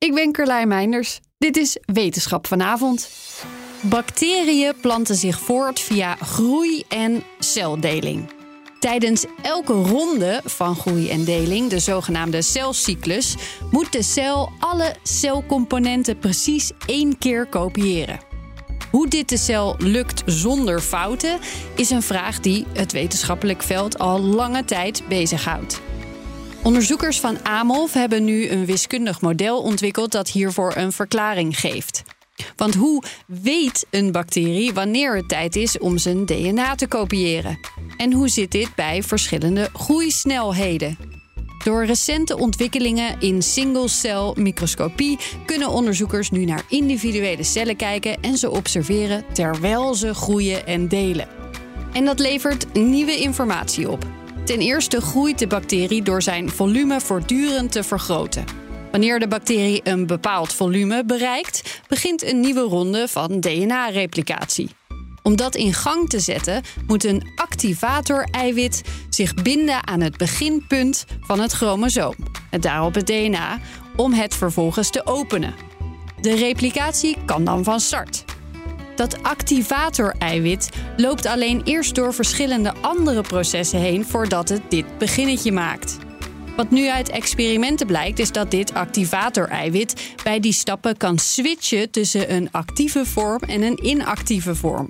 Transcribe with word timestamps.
Ik 0.00 0.14
ben 0.14 0.32
Carlijn 0.32 0.68
Meinders. 0.68 1.20
Dit 1.38 1.56
is 1.56 1.76
Wetenschap 1.84 2.46
vanavond. 2.46 3.10
Bacteriën 3.80 4.74
planten 4.80 5.14
zich 5.14 5.40
voort 5.40 5.80
via 5.80 6.14
groei 6.14 6.84
en 6.88 7.22
celdeling. 7.38 8.30
Tijdens 8.78 9.24
elke 9.42 9.72
ronde 9.72 10.40
van 10.44 10.76
groei 10.76 11.10
en 11.10 11.24
deling, 11.24 11.70
de 11.70 11.78
zogenaamde 11.78 12.42
celcyclus, 12.42 13.36
moet 13.70 13.92
de 13.92 14.02
cel 14.02 14.52
alle 14.58 14.94
celcomponenten 15.02 16.18
precies 16.18 16.70
één 16.86 17.18
keer 17.18 17.46
kopiëren. 17.46 18.20
Hoe 18.90 19.08
dit 19.08 19.28
de 19.28 19.36
cel 19.36 19.74
lukt 19.78 20.22
zonder 20.26 20.80
fouten, 20.80 21.38
is 21.76 21.90
een 21.90 22.02
vraag 22.02 22.40
die 22.40 22.66
het 22.72 22.92
wetenschappelijk 22.92 23.62
veld 23.62 23.98
al 23.98 24.20
lange 24.20 24.64
tijd 24.64 25.02
bezighoudt. 25.08 25.80
Onderzoekers 26.62 27.20
van 27.20 27.44
Amolf 27.44 27.92
hebben 27.92 28.24
nu 28.24 28.48
een 28.48 28.66
wiskundig 28.66 29.20
model 29.20 29.62
ontwikkeld 29.62 30.12
dat 30.12 30.30
hiervoor 30.30 30.76
een 30.76 30.92
verklaring 30.92 31.60
geeft. 31.60 32.02
Want 32.56 32.74
hoe 32.74 33.02
weet 33.26 33.86
een 33.90 34.12
bacterie 34.12 34.72
wanneer 34.72 35.16
het 35.16 35.28
tijd 35.28 35.56
is 35.56 35.78
om 35.78 35.98
zijn 35.98 36.26
DNA 36.26 36.74
te 36.74 36.86
kopiëren? 36.86 37.58
En 37.96 38.12
hoe 38.12 38.28
zit 38.28 38.50
dit 38.50 38.74
bij 38.74 39.02
verschillende 39.02 39.68
groeisnelheden? 39.72 40.98
Door 41.64 41.84
recente 41.84 42.38
ontwikkelingen 42.38 43.20
in 43.20 43.42
single-cell 43.42 44.32
microscopie 44.34 45.18
kunnen 45.46 45.68
onderzoekers 45.68 46.30
nu 46.30 46.44
naar 46.44 46.64
individuele 46.68 47.42
cellen 47.42 47.76
kijken 47.76 48.20
en 48.20 48.36
ze 48.36 48.50
observeren 48.50 49.24
terwijl 49.32 49.94
ze 49.94 50.14
groeien 50.14 50.66
en 50.66 50.88
delen. 50.88 51.28
En 51.92 52.04
dat 52.04 52.18
levert 52.18 52.72
nieuwe 52.72 53.16
informatie 53.16 53.90
op. 53.90 54.06
Ten 54.44 54.58
eerste 54.58 55.00
groeit 55.00 55.38
de 55.38 55.46
bacterie 55.46 56.02
door 56.02 56.22
zijn 56.22 56.50
volume 56.50 57.00
voortdurend 57.00 57.72
te 57.72 57.82
vergroten. 57.82 58.44
Wanneer 58.90 59.18
de 59.18 59.28
bacterie 59.28 59.80
een 59.84 60.06
bepaald 60.06 60.52
volume 60.52 61.04
bereikt, 61.04 61.80
begint 61.88 62.24
een 62.24 62.40
nieuwe 62.40 62.60
ronde 62.60 63.08
van 63.08 63.40
DNA-replicatie. 63.40 64.70
Om 65.22 65.36
dat 65.36 65.54
in 65.54 65.74
gang 65.74 66.08
te 66.08 66.20
zetten, 66.20 66.62
moet 66.86 67.04
een 67.04 67.22
activator-eiwit 67.34 68.82
zich 69.10 69.34
binden 69.34 69.86
aan 69.86 70.00
het 70.00 70.16
beginpunt 70.16 71.04
van 71.20 71.40
het 71.40 71.52
chromosoom, 71.52 72.14
het 72.50 72.62
daarop 72.62 72.94
het 72.94 73.06
DNA, 73.06 73.58
om 73.96 74.12
het 74.12 74.34
vervolgens 74.34 74.90
te 74.90 75.06
openen. 75.06 75.54
De 76.20 76.34
replicatie 76.34 77.16
kan 77.24 77.44
dan 77.44 77.64
van 77.64 77.80
start. 77.80 78.24
Dat 79.00 79.22
activator-eiwit 79.22 80.68
loopt 80.96 81.26
alleen 81.26 81.62
eerst 81.64 81.94
door 81.94 82.14
verschillende 82.14 82.74
andere 82.80 83.20
processen 83.20 83.80
heen 83.80 84.04
voordat 84.04 84.48
het 84.48 84.62
dit 84.68 84.98
beginnetje 84.98 85.52
maakt. 85.52 85.98
Wat 86.56 86.70
nu 86.70 86.88
uit 86.88 87.08
experimenten 87.08 87.86
blijkt, 87.86 88.18
is 88.18 88.32
dat 88.32 88.50
dit 88.50 88.74
activator-eiwit 88.74 90.14
bij 90.24 90.40
die 90.40 90.52
stappen 90.52 90.96
kan 90.96 91.18
switchen 91.18 91.90
tussen 91.90 92.34
een 92.34 92.48
actieve 92.52 93.06
vorm 93.06 93.38
en 93.38 93.62
een 93.62 93.86
inactieve 93.86 94.54
vorm. 94.54 94.88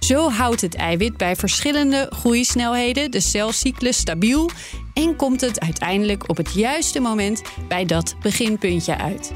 Zo 0.00 0.30
houdt 0.30 0.60
het 0.60 0.74
eiwit 0.74 1.16
bij 1.16 1.36
verschillende 1.36 2.06
groeisnelheden 2.10 3.10
de 3.10 3.20
celcyclus 3.20 3.96
stabiel 3.96 4.50
en 4.94 5.16
komt 5.16 5.40
het 5.40 5.60
uiteindelijk 5.60 6.28
op 6.28 6.36
het 6.36 6.52
juiste 6.54 7.00
moment 7.00 7.42
bij 7.68 7.84
dat 7.84 8.16
beginpuntje 8.22 8.96
uit. 8.98 9.32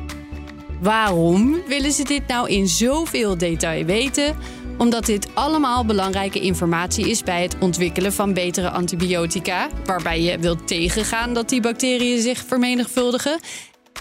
Waarom 0.81 1.63
willen 1.67 1.93
ze 1.93 2.05
dit 2.05 2.27
nou 2.27 2.49
in 2.49 2.69
zoveel 2.69 3.39
detail 3.39 3.85
weten? 3.85 4.37
Omdat 4.79 5.07
dit 5.07 5.29
allemaal 5.35 5.85
belangrijke 5.85 6.41
informatie 6.41 7.09
is 7.09 7.23
bij 7.23 7.43
het 7.43 7.57
ontwikkelen 7.59 8.13
van 8.13 8.35
betere 8.35 8.71
antibiotica, 8.71 9.69
waarbij 9.85 10.23
je 10.23 10.39
wilt 10.39 10.67
tegengaan 10.67 11.35
dat 11.35 11.49
die 11.49 11.61
bacteriën 11.61 12.21
zich 12.21 12.45
vermenigvuldigen. 12.47 13.41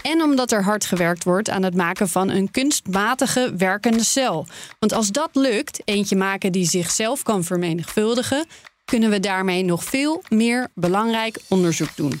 En 0.02 0.22
omdat 0.22 0.52
er 0.52 0.64
hard 0.64 0.84
gewerkt 0.84 1.24
wordt 1.24 1.50
aan 1.50 1.62
het 1.62 1.74
maken 1.74 2.08
van 2.08 2.30
een 2.30 2.50
kunstmatige 2.50 3.54
werkende 3.56 4.04
cel. 4.04 4.46
Want 4.78 4.92
als 4.92 5.08
dat 5.08 5.30
lukt, 5.32 5.82
eentje 5.84 6.16
maken 6.16 6.52
die 6.52 6.68
zichzelf 6.68 7.22
kan 7.22 7.44
vermenigvuldigen, 7.44 8.46
kunnen 8.84 9.10
we 9.10 9.20
daarmee 9.20 9.64
nog 9.64 9.84
veel 9.84 10.22
meer 10.28 10.68
belangrijk 10.74 11.38
onderzoek 11.48 11.96
doen. 11.96 12.20